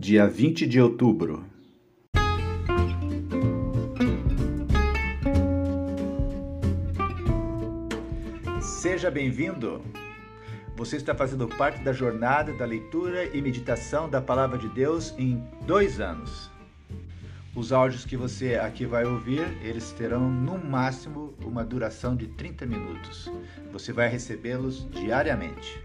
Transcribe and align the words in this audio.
dia 0.00 0.28
20 0.28 0.64
de 0.64 0.80
outubro. 0.80 1.44
Seja 8.60 9.10
bem-vindo! 9.10 9.82
Você 10.76 10.94
está 10.94 11.16
fazendo 11.16 11.48
parte 11.48 11.82
da 11.82 11.92
jornada 11.92 12.52
da 12.52 12.64
leitura 12.64 13.24
e 13.36 13.42
meditação 13.42 14.08
da 14.08 14.22
Palavra 14.22 14.56
de 14.56 14.68
Deus 14.68 15.12
em 15.18 15.42
dois 15.66 15.98
anos. 16.00 16.48
Os 17.56 17.72
áudios 17.72 18.04
que 18.04 18.16
você 18.16 18.54
aqui 18.54 18.86
vai 18.86 19.04
ouvir, 19.04 19.48
eles 19.64 19.90
terão 19.90 20.30
no 20.30 20.56
máximo 20.56 21.34
uma 21.44 21.64
duração 21.64 22.14
de 22.14 22.28
30 22.28 22.64
minutos. 22.66 23.28
Você 23.72 23.92
vai 23.92 24.08
recebê-los 24.08 24.88
diariamente. 24.92 25.84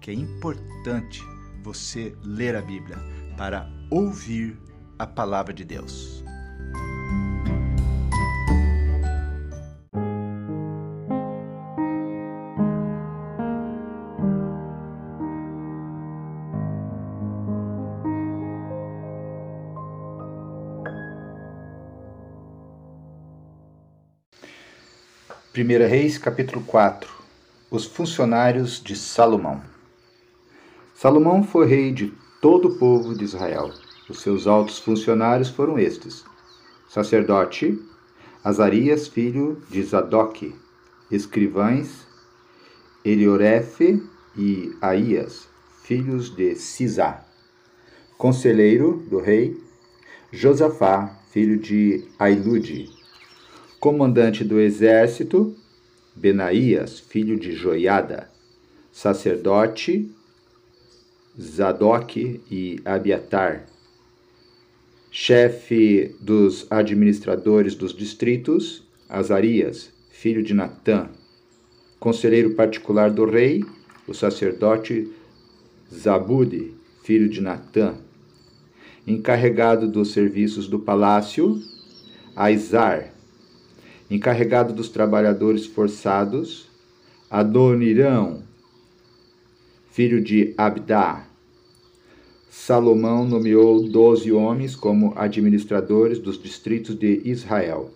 que 0.00 0.10
é 0.10 0.14
importante 0.14 1.22
você 1.62 2.14
ler 2.22 2.56
a 2.56 2.62
Bíblia 2.62 2.96
para 3.36 3.68
ouvir 3.90 4.58
a 4.98 5.06
palavra 5.06 5.52
de 5.52 5.64
Deus. 5.64 6.24
Primeira 25.52 25.86
Reis, 25.86 26.16
capítulo 26.16 26.62
4 26.64 27.19
Os 27.70 27.84
funcionários 27.84 28.82
de 28.82 28.96
Salomão. 28.96 29.62
Salomão 30.92 31.44
foi 31.44 31.68
rei 31.68 31.92
de 31.92 32.12
todo 32.42 32.66
o 32.66 32.78
povo 32.80 33.14
de 33.14 33.22
Israel. 33.22 33.70
Os 34.08 34.22
seus 34.22 34.48
altos 34.48 34.80
funcionários 34.80 35.50
foram 35.50 35.78
estes: 35.78 36.24
sacerdote 36.88 37.80
Azarias, 38.42 39.06
filho 39.06 39.62
de 39.70 39.84
Zadok, 39.84 40.52
escrivães 41.12 42.08
Eliorefe 43.04 44.02
e 44.36 44.74
Aías, 44.82 45.48
filhos 45.84 46.34
de 46.34 46.56
Sisá, 46.56 47.24
conselheiro 48.18 49.06
do 49.08 49.20
rei 49.20 49.56
Josafá, 50.32 51.20
filho 51.30 51.56
de 51.56 52.04
Ailude, 52.18 52.90
comandante 53.78 54.42
do 54.42 54.58
exército 54.58 55.54
Benaías, 56.14 56.98
filho 57.00 57.38
de 57.38 57.52
Joiada, 57.52 58.30
sacerdote 58.92 60.10
Zadok 61.40 62.40
e 62.50 62.80
Abiatar, 62.84 63.66
chefe 65.10 66.14
dos 66.20 66.66
administradores 66.70 67.74
dos 67.74 67.94
distritos, 67.94 68.82
Azarias, 69.08 69.90
filho 70.10 70.42
de 70.42 70.52
Natã, 70.52 71.08
conselheiro 71.98 72.54
particular 72.54 73.10
do 73.10 73.24
rei, 73.24 73.64
o 74.06 74.12
sacerdote 74.12 75.10
Zabude, 75.92 76.74
filho 77.02 77.28
de 77.28 77.40
Natã, 77.40 77.94
encarregado 79.06 79.88
dos 79.88 80.12
serviços 80.12 80.68
do 80.68 80.78
palácio, 80.78 81.60
Aizar, 82.36 83.12
encarregado 84.10 84.72
dos 84.72 84.88
trabalhadores 84.88 85.64
forçados, 85.66 86.68
Adonirão, 87.30 88.42
filho 89.90 90.20
de 90.20 90.52
Abdá, 90.58 91.30
Salomão 92.50 93.24
nomeou 93.24 93.80
doze 93.88 94.32
homens 94.32 94.74
como 94.74 95.12
administradores 95.16 96.18
dos 96.18 96.36
distritos 96.42 96.96
de 96.96 97.22
Israel. 97.24 97.92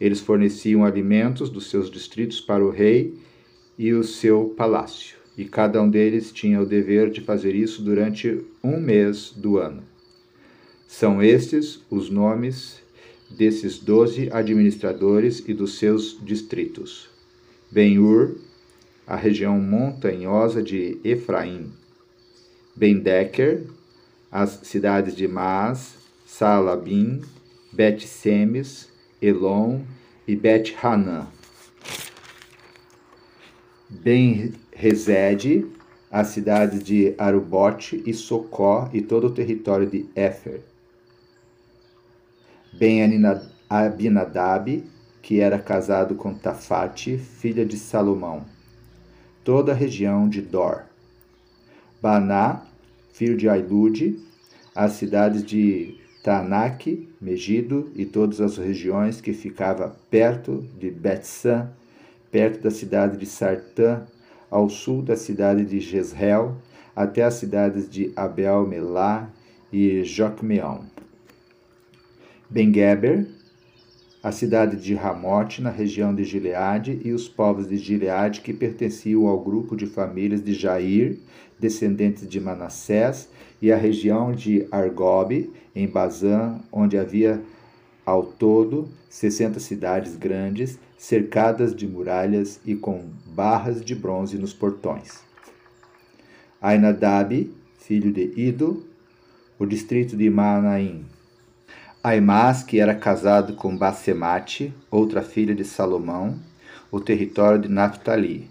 Eles 0.00 0.18
forneciam 0.20 0.82
alimentos 0.82 1.50
dos 1.50 1.68
seus 1.68 1.90
distritos 1.90 2.40
para 2.40 2.64
o 2.64 2.70
rei 2.70 3.14
e 3.78 3.92
o 3.92 4.02
seu 4.02 4.54
palácio, 4.56 5.18
e 5.36 5.44
cada 5.44 5.82
um 5.82 5.90
deles 5.90 6.32
tinha 6.32 6.62
o 6.62 6.66
dever 6.66 7.10
de 7.10 7.20
fazer 7.20 7.54
isso 7.54 7.82
durante 7.82 8.42
um 8.64 8.80
mês 8.80 9.30
do 9.36 9.58
ano. 9.58 9.82
São 10.88 11.22
estes 11.22 11.80
os 11.90 12.08
nomes 12.08 12.81
desses 13.36 13.78
doze 13.78 14.28
administradores 14.32 15.42
e 15.46 15.54
dos 15.54 15.78
seus 15.78 16.18
distritos: 16.22 17.08
Ben-Ur, 17.70 18.36
a 19.06 19.16
região 19.16 19.58
montanhosa 19.58 20.62
de 20.62 20.98
Efraim, 21.04 21.72
Ben-Decker, 22.74 23.66
as 24.30 24.60
cidades 24.62 25.14
de 25.14 25.28
Mas, 25.28 25.96
Salabim, 26.26 27.22
Bet-Semes, 27.72 28.88
Elon 29.20 29.82
e 30.26 30.34
Bet-Hanã. 30.34 31.26
Ben-Rezede, 33.90 35.66
as 36.10 36.28
cidades 36.28 36.82
de 36.82 37.14
Arubote 37.18 38.02
e 38.06 38.14
Socó 38.14 38.88
e 38.92 39.02
todo 39.02 39.26
o 39.26 39.30
território 39.30 39.86
de 39.86 40.06
Éfer. 40.14 40.71
Ben-Abinadab, 42.72 44.84
que 45.20 45.40
era 45.40 45.58
casado 45.58 46.14
com 46.14 46.34
Tafate, 46.34 47.18
filha 47.18 47.64
de 47.64 47.76
Salomão. 47.76 48.44
Toda 49.44 49.72
a 49.72 49.74
região 49.74 50.28
de 50.28 50.40
Dor. 50.40 50.84
Baná, 52.00 52.62
filho 53.12 53.36
de 53.36 53.48
Ailude, 53.48 54.18
as 54.74 54.92
cidades 54.92 55.44
de 55.44 55.96
Tanak, 56.24 57.08
Megido 57.20 57.90
e 57.94 58.04
todas 58.04 58.40
as 58.40 58.56
regiões 58.56 59.20
que 59.20 59.32
ficava 59.32 59.94
perto 60.10 60.66
de 60.78 60.90
Betsã, 60.90 61.70
perto 62.32 62.62
da 62.62 62.70
cidade 62.70 63.16
de 63.16 63.26
Sartã, 63.26 64.02
ao 64.50 64.68
sul 64.68 65.02
da 65.02 65.16
cidade 65.16 65.64
de 65.64 65.78
Jezreel, 65.78 66.56
até 66.96 67.22
as 67.22 67.34
cidades 67.34 67.88
de 67.88 68.12
Abel 68.16 68.66
Melá 68.66 69.30
e 69.72 70.02
Jocmeão. 70.04 70.91
Ben-Geber, 72.52 73.26
a 74.22 74.30
cidade 74.30 74.76
de 74.76 74.94
Ramote, 74.94 75.62
na 75.62 75.70
região 75.70 76.14
de 76.14 76.22
Gileade, 76.22 77.00
e 77.02 77.10
os 77.10 77.26
povos 77.26 77.66
de 77.66 77.78
Gileade 77.78 78.42
que 78.42 78.52
pertenciam 78.52 79.26
ao 79.26 79.40
grupo 79.40 79.74
de 79.74 79.86
famílias 79.86 80.44
de 80.44 80.52
Jair, 80.52 81.18
descendentes 81.58 82.28
de 82.28 82.38
Manassés, 82.38 83.30
e 83.60 83.72
a 83.72 83.76
região 83.76 84.32
de 84.32 84.68
Argobe, 84.70 85.50
em 85.74 85.88
Bazã, 85.88 86.60
onde 86.70 86.98
havia 86.98 87.42
ao 88.04 88.22
todo 88.22 88.86
sessenta 89.08 89.58
cidades 89.58 90.14
grandes, 90.14 90.78
cercadas 90.98 91.74
de 91.74 91.88
muralhas 91.88 92.60
e 92.66 92.74
com 92.74 93.06
barras 93.34 93.82
de 93.82 93.94
bronze 93.94 94.36
nos 94.36 94.52
portões. 94.52 95.22
Ainadab, 96.60 97.50
filho 97.78 98.12
de 98.12 98.30
Ido, 98.36 98.84
o 99.58 99.64
distrito 99.64 100.18
de 100.18 100.28
Manaim, 100.28 101.06
Aimás, 102.04 102.64
que 102.64 102.80
era 102.80 102.96
casado 102.96 103.54
com 103.54 103.76
Basemate, 103.76 104.74
outra 104.90 105.22
filha 105.22 105.54
de 105.54 105.64
Salomão, 105.64 106.36
o 106.90 106.98
território 106.98 107.60
de 107.60 107.68
Naphtali. 107.68 108.50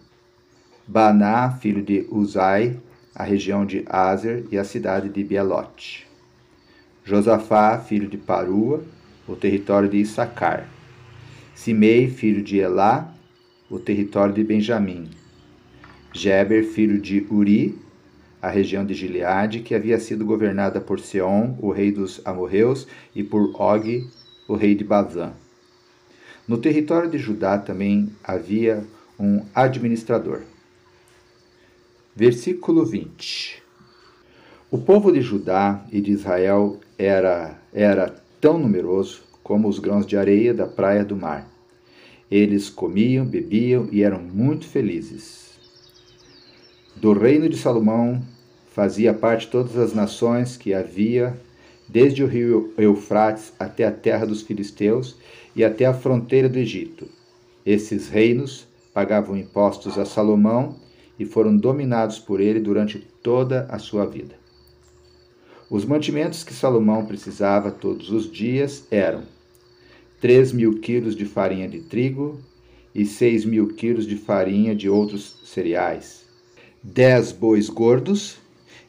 Baná, 0.88 1.52
filho 1.60 1.84
de 1.84 2.08
Uzai, 2.10 2.80
a 3.14 3.24
região 3.24 3.66
de 3.66 3.84
Azer 3.90 4.46
e 4.50 4.58
a 4.58 4.64
cidade 4.64 5.10
de 5.10 5.22
Bielote. 5.22 6.08
Josafá, 7.04 7.78
filho 7.78 8.08
de 8.08 8.18
Parua, 8.18 8.86
o 9.28 9.36
território 9.36 9.90
de 9.90 9.98
Issacar. 9.98 10.70
Simei, 11.54 12.10
filho 12.10 12.42
de 12.42 12.58
Elá, 12.58 13.14
o 13.70 13.78
território 13.78 14.34
de 14.34 14.46
Benjamim. 14.46 15.10
Geber, 16.14 16.64
filho 16.64 17.02
de 17.02 17.28
Uri, 17.30 17.78
a 18.42 18.50
região 18.50 18.86
de 18.86 18.94
Gileade, 18.94 19.60
que 19.60 19.76
havia 19.76 20.00
sido 20.00 20.26
governada 20.26 20.82
por 20.82 21.00
Seom, 21.00 21.56
o 21.60 21.72
rei 21.72 21.92
dos 21.92 22.22
amorreus, 22.26 22.88
e 23.16 23.24
por 23.24 23.54
Og, 23.60 24.08
o 24.48 24.56
rei 24.56 24.74
de 24.74 24.84
Bazã. 24.84 25.34
No 26.48 26.58
território 26.58 27.10
de 27.10 27.18
Judá 27.18 27.58
também 27.58 28.10
havia 28.24 28.84
um 29.20 29.46
administrador. 29.54 30.42
Versículo 32.16 32.84
20. 32.86 33.62
O 34.72 34.78
povo 34.78 35.12
de 35.12 35.22
Judá 35.22 35.86
e 35.92 36.02
de 36.02 36.12
Israel 36.12 36.80
era, 36.98 37.60
era 37.74 38.16
tão 38.40 38.58
numeroso 38.58 39.22
como 39.44 39.68
os 39.68 39.80
grãos 39.80 40.06
de 40.06 40.18
areia 40.18 40.54
da 40.54 40.66
praia 40.66 41.06
do 41.06 41.16
mar. 41.16 41.48
Eles 42.30 42.70
comiam, 42.70 43.26
bebiam 43.26 43.88
e 43.92 44.02
eram 44.02 44.20
muito 44.20 44.66
felizes. 44.66 45.51
Do 47.02 47.14
reino 47.14 47.50
de 47.50 47.58
Salomão 47.58 48.22
fazia 48.76 49.12
parte 49.12 49.48
todas 49.48 49.76
as 49.76 49.92
nações 49.92 50.56
que 50.56 50.72
havia, 50.72 51.36
desde 51.90 52.24
o 52.24 52.28
rio 52.28 52.72
Eufrates 52.78 53.54
até 53.58 53.86
a 53.86 53.92
terra 53.92 54.24
dos 54.24 54.44
filisteus 54.44 55.18
e 55.56 55.64
até 55.64 55.88
a 55.88 55.96
fronteira 55.96 56.48
do 56.48 56.60
Egito. 56.60 57.08
Esses 57.66 58.08
reinos 58.08 58.68
pagavam 58.94 59.36
impostos 59.36 59.98
a 59.98 60.06
Salomão 60.06 60.76
e 61.18 61.26
foram 61.26 61.58
dominados 61.58 62.20
por 62.20 62.40
ele 62.40 62.60
durante 62.60 63.00
toda 63.00 63.66
a 63.72 63.80
sua 63.80 64.06
vida. 64.06 64.36
Os 65.72 65.84
mantimentos 65.84 66.44
que 66.44 66.54
Salomão 66.54 67.08
precisava 67.08 67.72
todos 67.72 68.12
os 68.12 68.32
dias 68.32 68.86
eram 68.92 69.24
3 70.20 70.52
mil 70.52 70.80
quilos 70.80 71.16
de 71.16 71.26
farinha 71.26 71.68
de 71.68 71.80
trigo 71.80 72.40
e 72.94 73.08
6 73.08 73.44
mil 73.46 73.70
quilos 73.70 74.06
de 74.06 74.18
farinha 74.18 74.76
de 74.76 74.88
outros 74.88 75.42
cereais, 75.46 76.21
10 76.84 77.34
bois 77.34 77.70
gordos, 77.70 78.38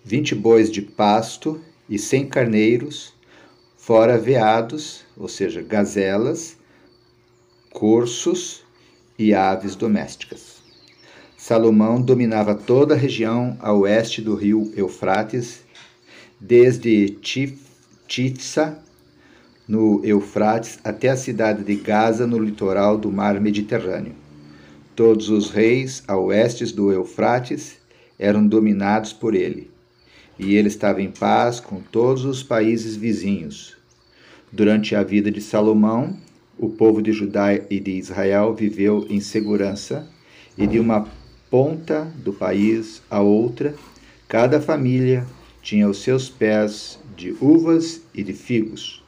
20 0.03 0.35
bois 0.35 0.71
de 0.71 0.81
pasto 0.81 1.61
e 1.87 1.99
100 1.99 2.27
carneiros, 2.27 3.13
fora 3.77 4.17
veados, 4.17 5.05
ou 5.15 5.29
seja, 5.29 5.61
gazelas, 5.61 6.57
corços 7.71 8.63
e 9.19 9.35
aves 9.35 9.77
domésticas. 9.77 10.63
Salomão 11.37 12.01
dominava 12.01 12.55
toda 12.55 12.95
a 12.95 12.97
região 12.97 13.59
a 13.61 13.75
oeste 13.75 14.23
do 14.23 14.35
rio 14.35 14.73
Eufrates, 14.75 15.61
desde 16.41 17.11
Tifsa 18.07 18.79
no 19.69 20.03
Eufrates 20.03 20.79
até 20.83 21.11
a 21.11 21.17
cidade 21.17 21.63
de 21.63 21.77
Gaza, 21.77 22.27
no 22.27 22.39
litoral 22.39 22.97
do 22.97 23.13
mar 23.13 23.39
Mediterrâneo. 23.39 24.15
Todos 24.97 25.29
os 25.29 25.51
reis 25.51 26.03
a 26.09 26.17
oeste 26.17 26.73
do 26.75 26.91
Eufrates 26.91 27.82
eram 28.23 28.47
dominados 28.47 29.13
por 29.13 29.35
ele, 29.35 29.69
e 30.39 30.55
ele 30.55 30.69
estava 30.69 31.03
em 31.03 31.11
paz 31.11 31.59
com 31.59 31.81
todos 31.81 32.25
os 32.25 32.41
países 32.41 32.95
vizinhos. 32.95 33.77
Durante 34.53 34.95
a 34.95 35.03
vida 35.03 35.29
de 35.29 35.41
Salomão, 35.41 36.17
o 36.57 36.69
povo 36.69 37.03
de 37.03 37.13
Judá 37.13 37.53
e 37.53 37.81
de 37.81 37.91
Israel 37.91 38.55
viveu 38.55 39.05
em 39.11 39.19
segurança, 39.19 40.09
e 40.57 40.69
de 40.69 40.79
uma 40.79 41.09
ponta 41.51 42.05
do 42.23 42.33
país 42.33 43.03
à 43.11 43.21
outra, 43.21 43.75
cada 44.29 44.61
família 44.61 45.27
tinha 45.61 45.89
os 45.89 45.99
seus 45.99 46.29
pés 46.29 47.01
de 47.17 47.35
uvas 47.41 48.03
e 48.15 48.23
de 48.23 48.33
figos. 48.33 49.03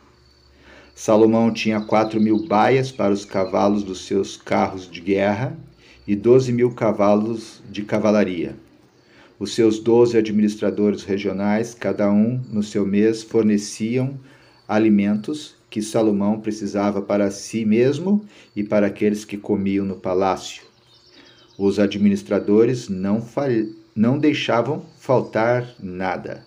Salomão 0.92 1.52
tinha 1.52 1.80
quatro 1.80 2.20
mil 2.20 2.46
baias 2.48 2.90
para 2.90 3.12
os 3.12 3.24
cavalos 3.24 3.84
dos 3.84 4.06
seus 4.06 4.36
carros 4.36 4.90
de 4.90 5.00
guerra 5.00 5.56
e 6.04 6.16
doze 6.16 6.52
mil 6.52 6.72
cavalos 6.72 7.62
de 7.70 7.82
cavalaria. 7.82 8.63
Os 9.44 9.54
seus 9.54 9.78
doze 9.78 10.16
administradores 10.16 11.04
regionais, 11.04 11.74
cada 11.74 12.10
um 12.10 12.40
no 12.50 12.62
seu 12.62 12.86
mês, 12.86 13.22
forneciam 13.22 14.18
alimentos 14.66 15.54
que 15.68 15.82
Salomão 15.82 16.40
precisava 16.40 17.02
para 17.02 17.30
si 17.30 17.62
mesmo 17.62 18.24
e 18.56 18.64
para 18.64 18.86
aqueles 18.86 19.22
que 19.22 19.36
comiam 19.36 19.84
no 19.84 19.96
palácio. 19.96 20.62
Os 21.58 21.78
administradores 21.78 22.88
não, 22.88 23.22
não 23.94 24.18
deixavam 24.18 24.82
faltar 24.98 25.74
nada. 25.78 26.42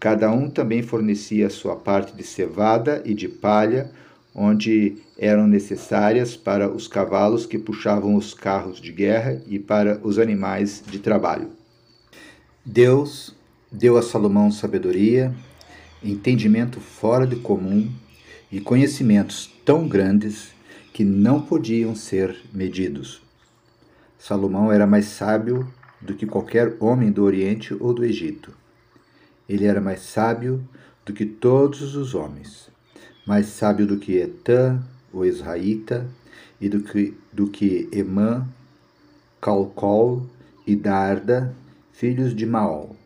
Cada 0.00 0.32
um 0.32 0.50
também 0.50 0.82
fornecia 0.82 1.48
sua 1.48 1.76
parte 1.76 2.12
de 2.12 2.24
cevada 2.24 3.04
e 3.04 3.14
de 3.14 3.28
palha, 3.28 3.88
onde 4.34 4.96
eram 5.16 5.46
necessárias 5.46 6.36
para 6.36 6.68
os 6.68 6.88
cavalos 6.88 7.46
que 7.46 7.56
puxavam 7.56 8.16
os 8.16 8.34
carros 8.34 8.80
de 8.80 8.90
guerra 8.90 9.40
e 9.46 9.60
para 9.60 10.00
os 10.02 10.18
animais 10.18 10.82
de 10.90 10.98
trabalho. 10.98 11.59
Deus 12.64 13.34
deu 13.72 13.96
a 13.96 14.02
Salomão 14.02 14.50
sabedoria, 14.50 15.34
entendimento 16.02 16.78
fora 16.78 17.26
de 17.26 17.36
comum 17.36 17.90
e 18.52 18.60
conhecimentos 18.60 19.50
tão 19.64 19.88
grandes 19.88 20.52
que 20.92 21.02
não 21.02 21.40
podiam 21.40 21.94
ser 21.94 22.38
medidos. 22.52 23.22
Salomão 24.18 24.70
era 24.70 24.86
mais 24.86 25.06
sábio 25.06 25.72
do 26.02 26.14
que 26.14 26.26
qualquer 26.26 26.76
homem 26.78 27.10
do 27.10 27.24
Oriente 27.24 27.74
ou 27.80 27.94
do 27.94 28.04
Egito. 28.04 28.52
Ele 29.48 29.64
era 29.64 29.80
mais 29.80 30.00
sábio 30.00 30.62
do 31.06 31.14
que 31.14 31.24
todos 31.24 31.96
os 31.96 32.14
homens, 32.14 32.68
mais 33.26 33.46
sábio 33.46 33.86
do 33.86 33.96
que 33.96 34.18
Etã, 34.18 34.78
o 35.10 35.24
israelita, 35.24 36.06
e 36.60 36.68
do 36.68 36.82
que, 36.82 37.16
do 37.32 37.46
que 37.46 37.88
Emã, 37.90 38.46
Calcol 39.40 40.26
e 40.66 40.76
Darda, 40.76 41.56
filhos 42.00 42.34
de 42.34 42.46
Maol. 42.46 42.96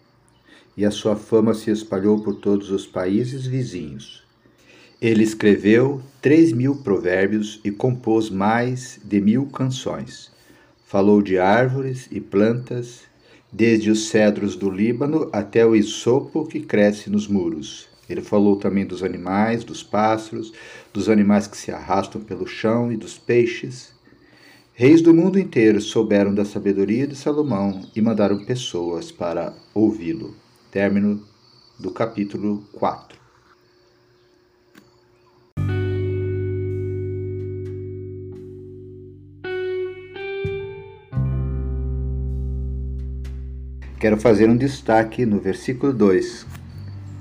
E 0.77 0.85
a 0.85 0.91
sua 0.93 1.17
fama 1.17 1.53
se 1.53 1.69
espalhou 1.69 2.23
por 2.23 2.37
todos 2.37 2.71
os 2.71 2.87
países 2.87 3.45
vizinhos. 3.45 4.23
Ele 5.03 5.25
escreveu 5.25 6.01
três 6.23 6.53
mil 6.53 6.77
provérbios 6.77 7.61
e 7.65 7.73
compôs 7.73 8.31
mais 8.31 9.01
de 9.03 9.21
mil 9.21 9.47
canções. 9.47 10.31
Falou 10.87 11.21
de 11.21 11.39
árvores 11.39 12.07
e 12.13 12.21
plantas 12.21 13.01
desde 13.53 13.91
os 13.91 14.11
cedros 14.11 14.55
do 14.55 14.71
Líbano 14.71 15.29
até 15.33 15.67
o 15.67 15.75
isopo 15.75 16.47
que 16.47 16.61
cresce 16.61 17.11
nos 17.11 17.27
muros. 17.27 17.89
Ele 18.09 18.23
falou 18.23 18.55
também 18.55 18.87
dos 18.87 19.03
animais, 19.03 19.65
dos 19.65 19.83
pássaros, 19.83 20.53
dos 20.93 21.09
animais 21.09 21.49
que 21.49 21.57
se 21.57 21.73
arrastam 21.73 22.21
pelo 22.21 22.47
chão 22.47 22.93
e 22.93 22.97
dos 22.97 23.19
peixes. 23.19 23.93
Reis 24.77 25.01
do 25.01 25.15
mundo 25.15 25.39
inteiro 25.39 25.81
souberam 25.81 26.35
da 26.35 26.45
sabedoria 26.45 27.07
de 27.07 27.15
Salomão 27.15 27.81
e 27.95 28.01
mandaram 28.01 28.45
pessoas 28.45 29.13
para 29.13 29.55
ouvi-lo. 29.73 30.35
Término 30.71 31.23
do 31.79 31.93
capítulo 31.93 32.65
4. 32.73 33.25
quero 44.05 44.19
fazer 44.19 44.51
um 44.51 44.57
destaque 44.57 45.25
no 45.25 45.41
versículo 45.41 45.91
2. 45.91 46.47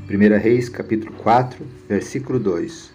1 0.09 0.37
Reis, 0.37 0.67
capítulo 0.67 1.13
4, 1.13 1.65
versículo 1.87 2.37
2, 2.37 2.91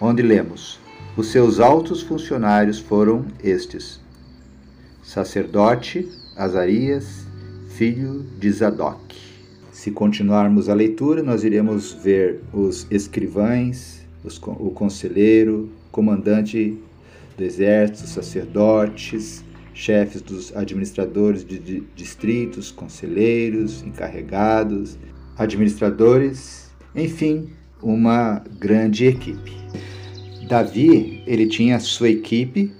onde 0.00 0.20
lemos: 0.20 0.80
Os 1.18 1.32
seus 1.32 1.58
altos 1.58 2.00
funcionários 2.00 2.78
foram 2.78 3.26
estes: 3.42 4.00
sacerdote 5.02 6.08
Azarias, 6.36 7.26
filho 7.70 8.24
de 8.38 8.48
Zadok. 8.52 9.16
Se 9.72 9.90
continuarmos 9.90 10.68
a 10.68 10.74
leitura, 10.74 11.20
nós 11.20 11.42
iremos 11.42 11.92
ver 11.92 12.40
os 12.52 12.86
escrivães, 12.88 14.06
os, 14.22 14.40
o 14.40 14.70
conselheiro, 14.70 15.68
comandante 15.90 16.78
do 17.36 17.42
exército, 17.42 18.08
sacerdotes, 18.08 19.44
chefes 19.74 20.22
dos 20.22 20.56
administradores 20.56 21.44
de 21.44 21.80
distritos, 21.96 22.70
conselheiros, 22.70 23.82
encarregados, 23.82 24.96
administradores, 25.36 26.70
enfim, 26.94 27.48
uma 27.82 28.40
grande 28.60 29.06
equipe. 29.06 29.58
Davi, 30.48 31.22
ele 31.26 31.46
tinha 31.46 31.78
sua 31.78 32.08
equipe 32.08 32.72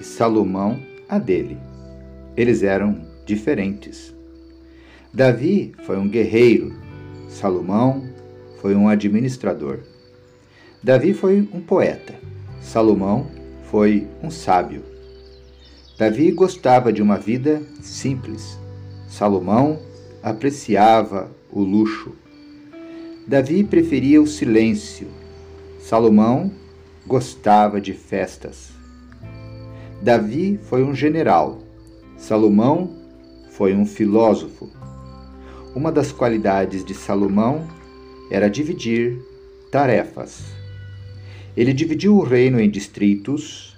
e 0.00 0.02
Salomão 0.02 0.76
a 1.08 1.20
dele. 1.20 1.56
Eles 2.36 2.64
eram 2.64 3.00
diferentes. 3.24 4.12
Davi 5.14 5.72
foi 5.84 5.98
um 5.98 6.08
guerreiro, 6.08 6.74
Salomão 7.28 8.04
foi 8.60 8.74
um 8.74 8.88
administrador. 8.88 9.78
Davi 10.82 11.14
foi 11.14 11.48
um 11.52 11.60
poeta, 11.60 12.16
Salomão 12.60 13.30
foi 13.70 14.08
um 14.20 14.28
sábio. 14.28 14.82
Davi 15.96 16.32
gostava 16.32 16.92
de 16.92 17.00
uma 17.00 17.18
vida 17.18 17.62
simples. 17.82 18.58
Salomão 19.06 19.78
apreciava 20.24 21.30
o 21.52 21.60
luxo. 21.60 22.16
Davi 23.28 23.62
preferia 23.62 24.20
o 24.20 24.26
silêncio. 24.26 25.06
Salomão 25.78 26.50
gostava 27.06 27.80
de 27.80 27.92
festas. 27.92 28.70
Davi 30.02 30.58
foi 30.62 30.82
um 30.82 30.94
general. 30.94 31.62
Salomão 32.16 32.90
foi 33.50 33.74
um 33.74 33.86
filósofo. 33.86 34.70
Uma 35.74 35.92
das 35.92 36.10
qualidades 36.10 36.84
de 36.84 36.94
Salomão 36.94 37.66
era 38.30 38.50
dividir 38.50 39.18
tarefas. 39.70 40.44
Ele 41.56 41.72
dividiu 41.72 42.16
o 42.16 42.22
reino 42.22 42.60
em 42.60 42.68
distritos 42.68 43.76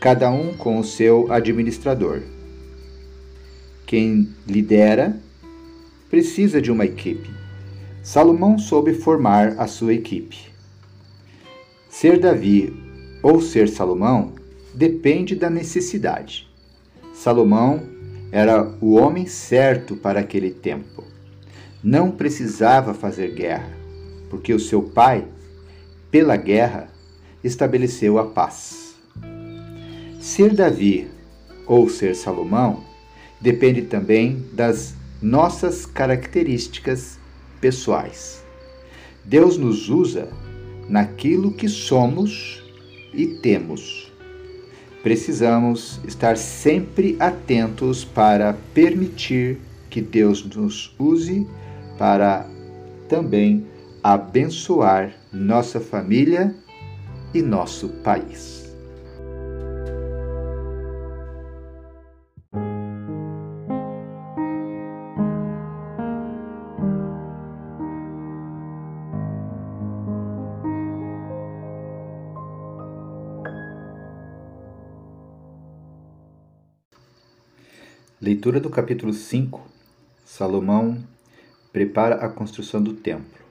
cada 0.00 0.30
um 0.30 0.54
com 0.54 0.78
o 0.78 0.84
seu 0.84 1.32
administrador. 1.32 2.20
Quem 3.86 4.28
lidera 4.46 5.18
precisa 6.10 6.60
de 6.60 6.70
uma 6.70 6.84
equipe. 6.84 7.30
Salomão 8.02 8.58
soube 8.58 8.92
formar 8.92 9.54
a 9.58 9.66
sua 9.66 9.94
equipe. 9.94 10.53
Ser 11.96 12.18
Davi 12.18 12.74
ou 13.22 13.40
ser 13.40 13.68
Salomão 13.68 14.32
depende 14.74 15.36
da 15.36 15.48
necessidade. 15.48 16.52
Salomão 17.14 17.84
era 18.32 18.68
o 18.80 18.94
homem 18.96 19.26
certo 19.26 19.94
para 19.94 20.18
aquele 20.18 20.50
tempo. 20.50 21.04
Não 21.84 22.10
precisava 22.10 22.92
fazer 22.94 23.32
guerra, 23.36 23.70
porque 24.28 24.52
o 24.52 24.58
seu 24.58 24.82
pai, 24.82 25.24
pela 26.10 26.36
guerra, 26.36 26.88
estabeleceu 27.44 28.18
a 28.18 28.26
paz. 28.26 28.96
Ser 30.20 30.52
Davi 30.52 31.08
ou 31.64 31.88
ser 31.88 32.16
Salomão 32.16 32.82
depende 33.40 33.82
também 33.82 34.44
das 34.52 34.96
nossas 35.22 35.86
características 35.86 37.20
pessoais. 37.60 38.44
Deus 39.24 39.56
nos 39.56 39.88
usa 39.88 40.28
naquilo 40.88 41.52
que 41.52 41.68
somos 41.68 42.62
e 43.12 43.26
temos. 43.26 44.12
Precisamos 45.02 46.00
estar 46.06 46.36
sempre 46.36 47.16
atentos 47.20 48.04
para 48.04 48.54
permitir 48.72 49.58
que 49.90 50.00
Deus 50.00 50.44
nos 50.44 50.94
use 50.98 51.46
para 51.98 52.46
também 53.08 53.66
abençoar 54.02 55.14
nossa 55.32 55.78
família 55.78 56.54
e 57.34 57.42
nosso 57.42 57.88
país. 58.02 58.63
Leitura 78.24 78.58
do 78.58 78.70
capítulo 78.70 79.12
5. 79.12 79.60
Salomão 80.24 80.96
prepara 81.70 82.14
a 82.24 82.28
construção 82.30 82.82
do 82.82 82.94
templo. 82.94 83.44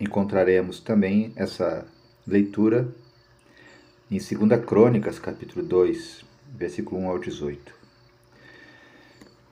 Encontraremos 0.00 0.80
também 0.80 1.32
essa 1.36 1.86
leitura 2.26 2.92
em 4.10 4.18
2 4.18 4.64
Crônicas, 4.66 5.20
capítulo 5.20 5.64
2, 5.64 6.24
versículo 6.58 7.02
1 7.02 7.08
ao 7.08 7.20
18. 7.20 7.72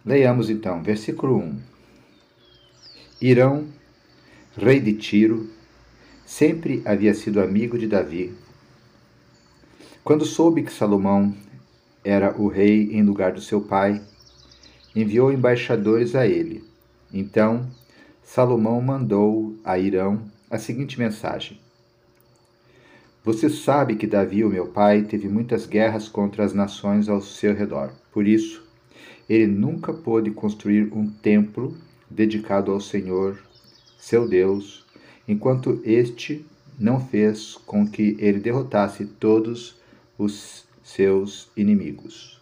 Leiamos 0.04 0.50
então, 0.50 0.82
versículo 0.82 1.36
1. 1.36 1.60
Irão, 3.20 3.68
rei 4.56 4.80
de 4.80 4.94
Tiro, 4.94 5.50
sempre 6.26 6.82
havia 6.84 7.14
sido 7.14 7.40
amigo 7.40 7.78
de 7.78 7.86
Davi. 7.86 8.34
Quando 10.02 10.24
soube 10.24 10.64
que 10.64 10.72
Salomão 10.72 11.32
era 12.02 12.36
o 12.36 12.48
rei 12.48 12.90
em 12.90 13.04
lugar 13.04 13.34
do 13.34 13.40
seu 13.40 13.60
pai, 13.60 14.02
enviou 14.94 15.32
embaixadores 15.32 16.14
a 16.14 16.26
ele. 16.26 16.64
Então, 17.12 17.66
Salomão 18.22 18.80
mandou 18.80 19.56
a 19.64 19.78
Irão 19.78 20.22
a 20.50 20.58
seguinte 20.58 20.98
mensagem: 20.98 21.58
Você 23.24 23.48
sabe 23.48 23.96
que 23.96 24.06
Davi, 24.06 24.44
o 24.44 24.50
meu 24.50 24.66
pai, 24.66 25.02
teve 25.02 25.28
muitas 25.28 25.66
guerras 25.66 26.08
contra 26.08 26.44
as 26.44 26.52
nações 26.52 27.08
ao 27.08 27.20
seu 27.20 27.54
redor. 27.54 27.92
Por 28.12 28.26
isso, 28.26 28.64
ele 29.28 29.46
nunca 29.46 29.92
pôde 29.92 30.30
construir 30.30 30.92
um 30.92 31.08
templo 31.08 31.76
dedicado 32.10 32.72
ao 32.72 32.80
Senhor, 32.80 33.38
seu 33.98 34.28
Deus, 34.28 34.84
enquanto 35.26 35.80
este 35.84 36.44
não 36.78 37.00
fez 37.00 37.56
com 37.66 37.86
que 37.86 38.16
ele 38.18 38.40
derrotasse 38.40 39.04
todos 39.04 39.76
os 40.18 40.64
seus 40.82 41.48
inimigos. 41.56 42.33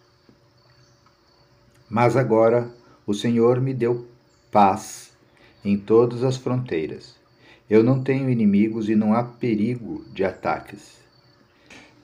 Mas 1.92 2.16
agora 2.16 2.74
o 3.06 3.12
Senhor 3.12 3.60
me 3.60 3.74
deu 3.74 4.06
paz 4.50 5.12
em 5.62 5.76
todas 5.76 6.24
as 6.24 6.38
fronteiras. 6.38 7.16
Eu 7.68 7.82
não 7.82 8.02
tenho 8.02 8.30
inimigos 8.30 8.88
e 8.88 8.96
não 8.96 9.12
há 9.12 9.22
perigo 9.22 10.02
de 10.10 10.24
ataques. 10.24 11.02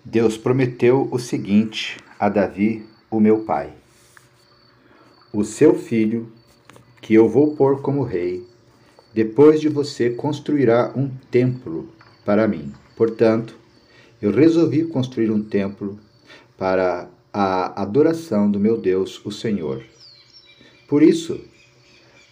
Deus 0.04 0.36
prometeu 0.36 1.08
o 1.10 1.18
seguinte 1.18 1.96
a 2.20 2.28
Davi, 2.28 2.84
o 3.10 3.18
meu 3.18 3.44
pai: 3.44 3.72
O 5.32 5.42
seu 5.42 5.74
filho, 5.74 6.30
que 7.00 7.14
eu 7.14 7.26
vou 7.26 7.56
pôr 7.56 7.80
como 7.80 8.02
rei, 8.02 8.46
depois 9.14 9.58
de 9.58 9.70
você 9.70 10.10
construirá 10.10 10.92
um 10.94 11.08
templo 11.30 11.88
para 12.26 12.46
mim. 12.46 12.74
Portanto, 12.94 13.56
eu 14.20 14.32
resolvi 14.32 14.84
construir 14.84 15.30
um 15.30 15.42
templo 15.42 15.98
para 16.58 17.08
a 17.32 17.82
adoração 17.82 18.50
do 18.50 18.58
meu 18.58 18.76
Deus, 18.76 19.24
o 19.24 19.30
Senhor. 19.30 19.82
Por 20.86 21.02
isso, 21.02 21.40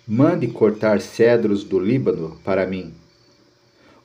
mande 0.07 0.47
cortar 0.49 1.01
cedros 1.01 1.65
do 1.65 1.79
Líbano 1.79 2.39
para 2.45 2.67
mim. 2.67 2.95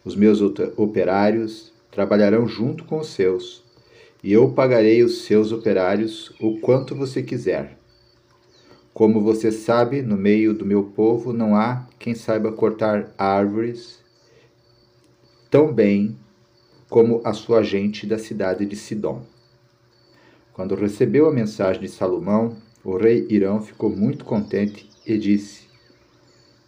Os 0.04 0.16
meus 0.16 0.42
operários 0.42 1.72
trabalharão 1.92 2.48
junto 2.48 2.84
com 2.86 3.00
os 3.00 3.08
seus, 3.08 3.64
e 4.24 4.32
eu 4.32 4.50
pagarei 4.50 5.04
os 5.04 5.24
seus 5.24 5.52
operários 5.52 6.34
o 6.40 6.60
quanto 6.60 6.96
você 6.96 7.22
quiser. 7.22 7.78
Como 8.94 9.22
você 9.22 9.52
sabe, 9.52 10.02
no 10.02 10.18
meio 10.18 10.54
do 10.54 10.66
meu 10.66 10.84
povo 10.84 11.32
não 11.32 11.56
há 11.56 11.88
quem 11.98 12.14
saiba 12.14 12.52
cortar 12.52 13.14
árvores 13.18 14.00
tão 15.50 15.74
bem 15.74 16.18
como 16.90 17.22
a 17.24 17.34
sua 17.34 17.64
gente 17.64 18.06
da 18.06 18.18
cidade 18.18 18.66
de 18.66 18.76
Sidom. 18.76 19.24
Quando 20.54 20.76
recebeu 20.76 21.28
a 21.28 21.32
mensagem 21.32 21.82
de 21.82 21.88
Salomão, 21.88 22.58
o 22.84 22.98
rei 22.98 23.26
Irão 23.30 23.62
ficou 23.62 23.90
muito 23.90 24.26
contente 24.26 24.90
e 25.08 25.18
disse: 25.18 25.62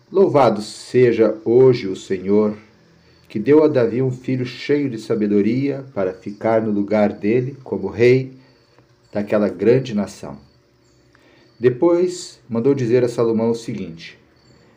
Louvado 0.10 0.62
seja 0.62 1.38
hoje 1.44 1.88
o 1.88 1.96
Senhor, 1.96 2.58
que 3.28 3.38
deu 3.38 3.62
a 3.62 3.68
Davi 3.68 4.02
um 4.02 4.10
filho 4.10 4.46
cheio 4.46 4.90
de 4.90 4.98
sabedoria 4.98 5.84
para 5.94 6.14
ficar 6.14 6.62
no 6.62 6.72
lugar 6.72 7.12
dele 7.12 7.58
como 7.62 7.90
rei 7.90 8.32
daquela 9.12 9.50
grande 9.50 9.94
nação. 9.94 10.38
Depois 11.60 12.40
mandou 12.48 12.74
dizer 12.74 13.04
a 13.04 13.10
Salomão 13.10 13.52
o 13.52 13.56
seguinte: 13.56 14.18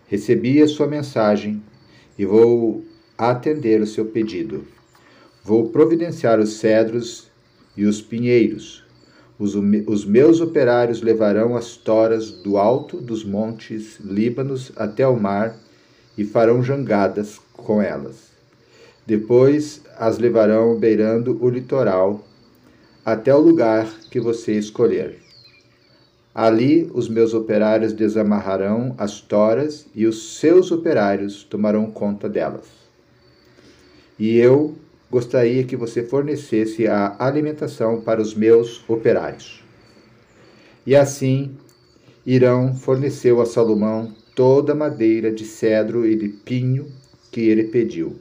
Recebi 0.09 0.61
a 0.61 0.67
sua 0.67 0.89
mensagem 0.89 1.63
e 2.19 2.27
vou 2.27 2.85
atender 3.17 3.81
o 3.81 3.87
seu 3.87 4.07
pedido. 4.07 4.67
Vou 5.45 5.69
providenciar 5.69 6.41
os 6.41 6.55
cedros 6.55 7.31
e 7.77 7.85
os 7.85 8.03
pinheiros 8.03 8.85
os, 9.38 9.55
os 9.55 10.05
meus 10.05 10.40
operários 10.40 11.02
levarão 11.02 11.57
as 11.57 11.76
toras 11.76 12.31
do 12.31 12.57
alto 12.57 12.97
dos 12.99 13.25
montes 13.25 13.99
Líbanos 14.00 14.73
até 14.76 15.07
o 15.07 15.19
mar 15.19 15.57
e 16.16 16.25
farão 16.25 16.62
jangadas 16.62 17.38
com 17.52 17.83
elas. 17.83 18.31
Depois 19.07 19.83
as 19.97 20.19
levarão 20.19 20.76
beirando 20.76 21.38
o 21.40 21.49
litoral 21.49 22.25
até 23.05 23.35
o 23.35 23.40
lugar 23.40 23.87
que 24.11 24.19
você 24.19 24.52
escolher. 24.52 25.19
Ali 26.35 26.90
os 26.93 27.09
meus 27.09 27.33
operários 27.33 27.93
desamarrarão 27.93 28.95
as 28.99 29.21
toras 29.21 29.87
e 29.95 30.07
os 30.07 30.38
seus 30.38 30.71
operários 30.71 31.45
tomarão 31.45 31.90
conta 31.90 32.28
delas. 32.28 32.66
E 34.19 34.37
eu 34.37 34.75
gostaria 35.11 35.65
que 35.65 35.77
você 35.77 36.03
fornecesse 36.03 36.87
a 36.87 37.17
alimentação 37.19 38.01
para 38.01 38.21
os 38.21 38.35
meus 38.35 38.83
operários. 38.89 39.65
E 40.87 40.95
assim, 40.95 41.57
Irão 42.25 42.75
forneceu 42.75 43.41
a 43.41 43.47
Salomão 43.47 44.13
toda 44.35 44.73
a 44.73 44.77
madeira 44.77 45.33
de 45.33 45.45
cedro 45.45 46.07
e 46.07 46.17
de 46.17 46.29
pinho 46.29 46.87
que 47.31 47.41
ele 47.41 47.65
pediu. 47.65 48.17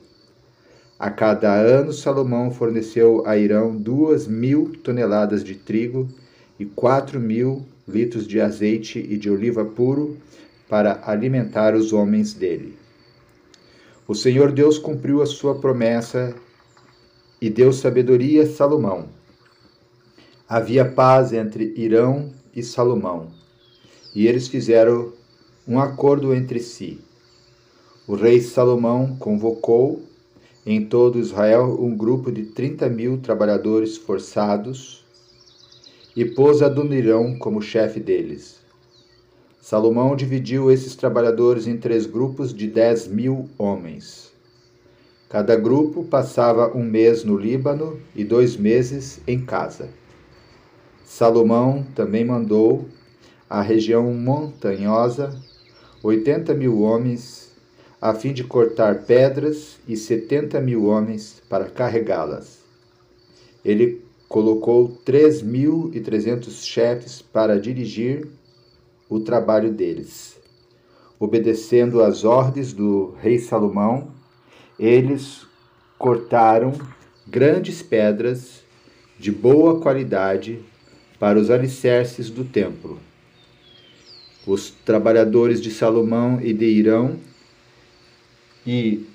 A 0.98 1.10
cada 1.10 1.54
ano, 1.54 1.92
Salomão 1.92 2.52
forneceu 2.52 3.24
a 3.26 3.38
Irão 3.38 3.76
duas 3.76 4.28
mil 4.28 4.74
toneladas 4.82 5.44
de 5.44 5.56
trigo 5.56 6.08
e 6.60 6.66
quatro 6.66 7.20
mil 7.20 7.66
litros 7.88 8.26
de 8.28 8.40
azeite 8.40 9.00
e 9.00 9.18
de 9.18 9.30
oliva 9.30 9.66
puro 9.66 10.18
para 10.70 11.02
alimentar 11.06 11.76
os 11.76 11.92
homens 11.92 12.34
dele. 12.34 12.78
O 14.08 14.16
Senhor 14.16 14.52
Deus 14.52 14.78
cumpriu 14.78 15.22
a 15.22 15.26
sua 15.26 15.56
promessa 15.56 16.34
e 17.42 17.50
deu 17.50 17.74
sabedoria 17.74 18.44
a 18.44 18.48
Salomão. 18.48 19.10
Havia 20.48 20.86
paz 20.86 21.34
entre 21.34 21.74
Irão 21.76 22.32
e 22.56 22.62
Salomão, 22.62 23.28
e 24.14 24.28
eles 24.28 24.48
fizeram 24.48 25.12
um 25.68 25.80
acordo 25.80 26.34
entre 26.34 26.60
si. 26.60 27.02
O 28.08 28.16
rei 28.16 28.40
Salomão 28.40 29.16
convocou 29.18 30.04
em 30.66 30.86
todo 30.86 31.20
Israel 31.20 31.78
um 31.80 31.96
grupo 31.96 32.32
de 32.32 32.44
30 32.44 32.88
mil 32.90 33.18
trabalhadores 33.18 33.98
forçados 33.98 35.04
e 36.16 36.24
pôs 36.24 36.62
Adonirão 36.62 37.38
como 37.38 37.62
chefe 37.62 38.00
deles. 38.00 38.64
Salomão 39.60 40.16
dividiu 40.16 40.72
esses 40.72 40.96
trabalhadores 40.96 41.66
em 41.66 41.78
três 41.78 42.06
grupos 42.06 42.54
de 42.54 42.68
dez 42.68 43.08
mil 43.08 43.50
homens. 43.58 44.25
Cada 45.30 45.56
grupo 45.56 46.04
passava 46.04 46.76
um 46.78 46.84
mês 46.84 47.24
no 47.24 47.36
Líbano 47.36 48.00
e 48.16 48.24
dois 48.24 48.56
meses 48.56 49.20
em 49.28 49.44
casa. 49.44 49.90
Salomão 51.04 51.86
também 51.96 52.24
mandou 52.24 52.86
à 53.50 53.62
região 53.62 54.14
montanhosa 54.14 55.36
oitenta 56.04 56.54
mil 56.54 56.82
homens 56.82 57.52
a 58.00 58.14
fim 58.14 58.34
de 58.34 58.44
cortar 58.44 59.04
pedras 59.06 59.80
e 59.88 59.98
setenta 59.98 60.62
mil 60.62 60.86
homens 60.86 61.42
para 61.50 61.66
carregá-las. 61.66 62.60
Ele 63.64 64.04
colocou 64.30 64.90
três 65.04 65.42
mil 65.42 65.90
e 65.94 66.00
trezentos 66.00 66.64
chefes 66.64 67.22
para 67.22 67.60
dirigir 67.60 68.28
o 69.10 69.20
trabalho 69.20 69.72
deles. 69.72 70.40
Obedecendo 71.20 72.04
às 72.04 72.24
ordens 72.24 72.74
do 72.74 73.16
rei 73.22 73.40
Salomão, 73.40 74.10
eles 74.80 75.46
cortaram 75.98 76.74
grandes 77.28 77.82
pedras 77.82 78.64
de 79.18 79.32
boa 79.32 79.80
qualidade 79.80 80.60
para 81.20 81.40
os 81.40 81.50
alicerces 81.50 82.30
do 82.30 82.44
templo. 82.44 83.00
Os 84.46 84.70
trabalhadores 84.70 85.62
de 85.62 85.72
Salomão 85.72 86.40
e 86.42 86.54
de 86.54 86.66
Irão 86.66 87.18
e, 88.66 89.06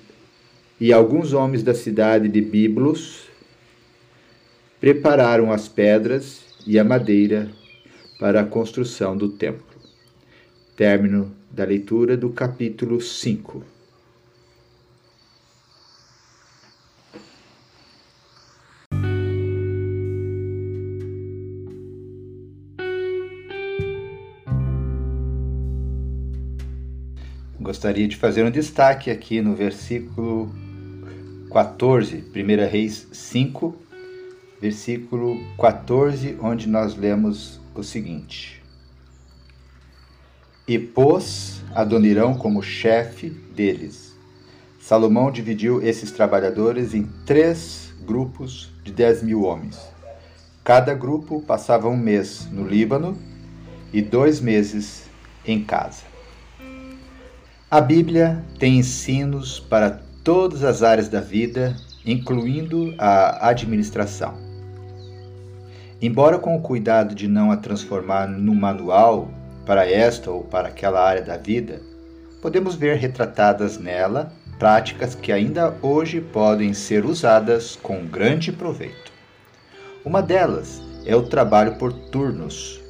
e 0.79 0.91
alguns 0.91 1.33
homens 1.33 1.63
da 1.63 1.73
cidade 1.73 2.27
de 2.27 2.41
Biblos 2.41 3.27
prepararam 4.79 5.51
as 5.51 5.67
pedras 5.67 6.41
e 6.65 6.77
a 6.79 6.83
madeira 6.83 7.51
para 8.19 8.41
a 8.41 8.45
construção 8.45 9.15
do 9.15 9.29
templo. 9.29 9.65
Término 10.75 11.31
da 11.51 11.63
leitura 11.63 12.17
do 12.17 12.29
capítulo 12.29 12.99
5. 12.99 13.70
Gostaria 27.61 28.07
de 28.07 28.17
fazer 28.17 28.43
um 28.43 28.49
destaque 28.49 29.11
aqui 29.11 29.39
no 29.39 29.53
versículo 29.53 30.51
14, 31.53 32.25
1 32.35 32.67
Reis 32.67 33.07
5, 33.11 33.77
versículo 34.59 35.37
14, 35.59 36.39
onde 36.41 36.67
nós 36.67 36.95
lemos 36.95 37.61
o 37.75 37.83
seguinte: 37.83 38.63
E 40.67 40.79
pôs 40.79 41.61
Adonirão 41.75 42.33
como 42.33 42.63
chefe 42.63 43.29
deles. 43.29 44.17
Salomão 44.79 45.29
dividiu 45.31 45.83
esses 45.83 46.09
trabalhadores 46.09 46.95
em 46.95 47.03
três 47.27 47.93
grupos 48.03 48.71
de 48.83 48.91
dez 48.91 49.21
mil 49.21 49.43
homens. 49.43 49.79
Cada 50.63 50.95
grupo 50.95 51.39
passava 51.43 51.87
um 51.87 51.97
mês 51.97 52.47
no 52.51 52.67
Líbano 52.67 53.15
e 53.93 54.01
dois 54.01 54.41
meses 54.41 55.03
em 55.45 55.63
casa. 55.63 56.10
A 57.73 57.79
Bíblia 57.79 58.43
tem 58.59 58.79
ensinos 58.79 59.57
para 59.57 60.01
todas 60.25 60.61
as 60.61 60.83
áreas 60.83 61.07
da 61.07 61.21
vida, 61.21 61.73
incluindo 62.05 62.93
a 62.97 63.47
administração. 63.47 64.33
Embora 66.01 66.37
com 66.37 66.53
o 66.53 66.61
cuidado 66.61 67.15
de 67.15 67.29
não 67.29 67.49
a 67.49 67.55
transformar 67.55 68.27
num 68.27 68.53
manual 68.53 69.31
para 69.65 69.89
esta 69.89 70.29
ou 70.29 70.43
para 70.43 70.67
aquela 70.67 71.01
área 71.01 71.21
da 71.21 71.37
vida, 71.37 71.81
podemos 72.41 72.75
ver 72.75 72.97
retratadas 72.97 73.77
nela 73.77 74.33
práticas 74.59 75.15
que 75.15 75.31
ainda 75.31 75.73
hoje 75.81 76.19
podem 76.19 76.73
ser 76.73 77.05
usadas 77.05 77.77
com 77.81 78.05
grande 78.05 78.51
proveito. 78.51 79.13
Uma 80.03 80.21
delas 80.21 80.81
é 81.05 81.15
o 81.15 81.23
trabalho 81.23 81.77
por 81.77 81.93
turnos. 81.93 82.80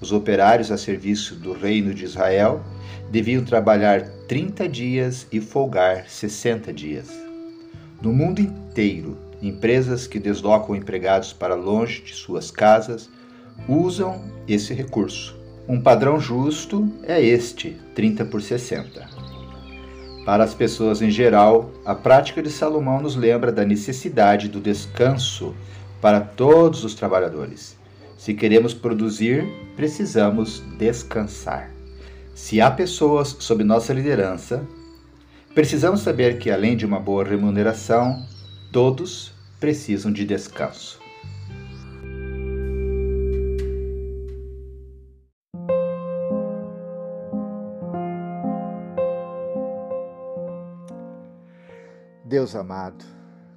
Os 0.00 0.12
operários 0.12 0.70
a 0.70 0.76
serviço 0.76 1.34
do 1.34 1.52
Reino 1.52 1.94
de 1.94 2.04
Israel 2.04 2.62
deviam 3.10 3.44
trabalhar 3.44 4.02
30 4.28 4.68
dias 4.68 5.26
e 5.30 5.40
folgar 5.40 6.08
60 6.08 6.72
dias. 6.72 7.08
No 8.02 8.12
mundo 8.12 8.40
inteiro, 8.40 9.16
empresas 9.40 10.06
que 10.06 10.18
deslocam 10.18 10.74
empregados 10.74 11.32
para 11.32 11.54
longe 11.54 12.02
de 12.02 12.14
suas 12.14 12.50
casas 12.50 13.08
usam 13.68 14.24
esse 14.48 14.74
recurso. 14.74 15.36
Um 15.68 15.80
padrão 15.80 16.20
justo 16.20 16.92
é 17.04 17.22
este, 17.22 17.76
30 17.94 18.26
por 18.26 18.42
60. 18.42 19.08
Para 20.24 20.44
as 20.44 20.54
pessoas 20.54 21.02
em 21.02 21.10
geral, 21.10 21.70
a 21.84 21.94
prática 21.94 22.42
de 22.42 22.50
Salomão 22.50 23.00
nos 23.00 23.14
lembra 23.14 23.52
da 23.52 23.64
necessidade 23.64 24.48
do 24.48 24.60
descanso 24.60 25.54
para 26.00 26.20
todos 26.20 26.84
os 26.84 26.94
trabalhadores. 26.94 27.76
Se 28.16 28.34
queremos 28.34 28.72
produzir, 28.72 29.44
precisamos 29.76 30.62
descansar. 30.78 31.70
Se 32.34 32.60
há 32.60 32.70
pessoas 32.70 33.36
sob 33.38 33.62
nossa 33.62 33.92
liderança, 33.92 34.66
precisamos 35.54 36.00
saber 36.00 36.38
que, 36.38 36.50
além 36.50 36.76
de 36.76 36.86
uma 36.86 36.98
boa 36.98 37.24
remuneração, 37.24 38.26
todos 38.72 39.32
precisam 39.60 40.12
de 40.12 40.24
descanso. 40.24 41.00
Deus 52.24 52.56
amado, 52.56 53.04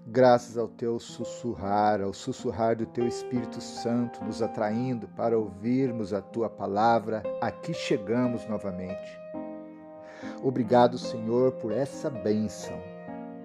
graças 0.09 0.57
ao 0.57 0.69
teu 0.69 0.97
sussurrar, 0.99 2.01
ao 2.01 2.13
sussurrar 2.13 2.77
do 2.77 2.85
teu 2.85 3.05
Espírito 3.05 3.59
Santo, 3.59 4.23
nos 4.23 4.41
atraindo 4.41 5.05
para 5.09 5.37
ouvirmos 5.37 6.13
a 6.13 6.21
tua 6.21 6.49
palavra, 6.49 7.21
aqui 7.41 7.73
chegamos 7.73 8.47
novamente. 8.47 9.19
Obrigado, 10.41 10.97
Senhor, 10.97 11.51
por 11.53 11.73
essa 11.73 12.09
bênção. 12.09 12.79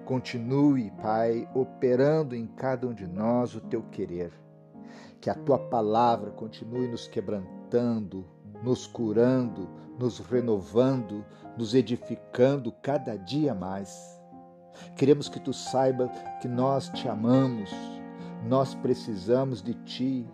Continue, 0.05 0.93
Pai, 1.03 1.49
operando 1.53 2.37
em 2.37 2.47
cada 2.47 2.87
um 2.87 2.95
de 2.95 3.09
nós 3.09 3.57
o 3.57 3.61
teu 3.61 3.83
querer. 3.91 4.33
Que 5.21 5.31
a 5.31 5.35
tua 5.35 5.59
palavra 5.59 6.31
continue 6.31 6.87
nos 6.87 7.09
quebrantando, 7.09 8.25
nos 8.63 8.87
curando, 8.87 9.69
nos 9.99 10.21
renovando, 10.21 11.25
nos 11.57 11.75
edificando 11.75 12.71
cada 12.71 13.17
dia 13.17 13.53
mais. 13.53 14.22
Queremos 14.97 15.29
que 15.29 15.41
tu 15.41 15.53
saiba 15.53 16.09
que 16.41 16.49
nós 16.49 16.89
te 16.91 17.09
amamos, 17.09 17.71
nós 18.45 18.75
precisamos 18.75 19.63
de 19.63 19.75
ti, 19.75 20.27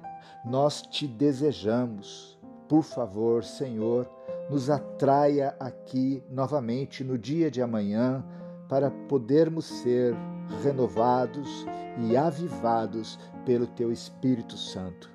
nós 0.45 0.83
te 0.83 1.07
desejamos. 1.07 2.39
Por 2.69 2.83
favor, 2.83 3.45
Senhor, 3.45 4.09
nos 4.51 4.71
atraia 4.71 5.55
aqui 5.59 6.23
novamente 6.31 7.05
no 7.05 7.19
dia 7.19 7.51
de 7.51 7.63
amanhã 7.63 8.25
para 8.69 8.91
podermos 8.91 9.65
ser 9.65 10.15
renovados 10.63 11.67
e 11.99 12.17
avivados 12.17 13.19
pelo 13.45 13.67
teu 13.67 13.91
Espírito 13.91 14.57
Santo. 14.57 15.11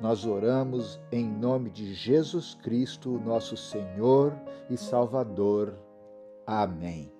Nós 0.00 0.26
oramos 0.26 1.00
em 1.12 1.24
nome 1.24 1.70
de 1.70 1.94
Jesus 1.94 2.56
Cristo, 2.60 3.20
nosso 3.24 3.56
Senhor 3.56 4.34
e 4.68 4.76
Salvador. 4.76 5.78
Amém. 6.44 7.12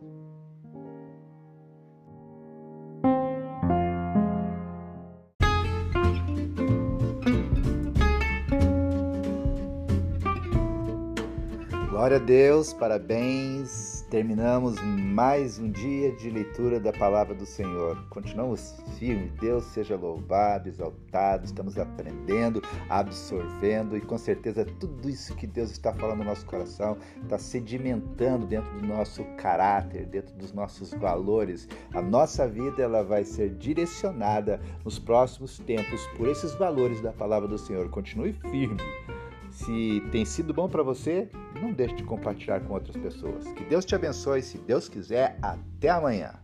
Glória 12.12 12.24
a 12.24 12.26
Deus, 12.26 12.74
parabéns. 12.74 14.04
Terminamos 14.10 14.78
mais 14.82 15.58
um 15.58 15.70
dia 15.70 16.12
de 16.12 16.28
leitura 16.28 16.78
da 16.78 16.92
palavra 16.92 17.34
do 17.34 17.46
Senhor. 17.46 17.96
Continuamos 18.10 18.74
firmes. 18.98 19.32
Deus 19.40 19.64
seja 19.64 19.96
louvado, 19.96 20.68
exaltado. 20.68 21.46
Estamos 21.46 21.78
aprendendo, 21.78 22.60
absorvendo 22.90 23.96
e 23.96 24.02
com 24.02 24.18
certeza 24.18 24.66
tudo 24.78 25.08
isso 25.08 25.34
que 25.36 25.46
Deus 25.46 25.70
está 25.70 25.94
falando 25.94 26.18
no 26.18 26.24
nosso 26.24 26.44
coração 26.44 26.98
está 27.22 27.38
sedimentando 27.38 28.46
dentro 28.46 28.70
do 28.78 28.86
nosso 28.86 29.24
caráter, 29.38 30.04
dentro 30.04 30.34
dos 30.34 30.52
nossos 30.52 30.90
valores. 30.92 31.66
A 31.94 32.02
nossa 32.02 32.46
vida 32.46 32.82
ela 32.82 33.02
vai 33.02 33.24
ser 33.24 33.54
direcionada 33.54 34.60
nos 34.84 34.98
próximos 34.98 35.56
tempos 35.60 36.06
por 36.18 36.28
esses 36.28 36.52
valores 36.56 37.00
da 37.00 37.10
palavra 37.10 37.48
do 37.48 37.56
Senhor. 37.56 37.88
Continue 37.88 38.34
firme 38.34 38.82
se 39.52 40.02
tem 40.10 40.24
sido 40.24 40.52
bom 40.52 40.68
para 40.68 40.82
você, 40.82 41.28
não 41.60 41.72
deixe 41.72 41.94
de 41.96 42.04
compartilhar 42.04 42.60
com 42.60 42.72
outras 42.74 42.96
pessoas. 42.96 43.46
Que 43.52 43.64
Deus 43.64 43.84
te 43.84 43.94
abençoe. 43.94 44.42
Se 44.42 44.58
Deus 44.58 44.88
quiser, 44.88 45.38
até 45.42 45.90
amanhã. 45.90 46.41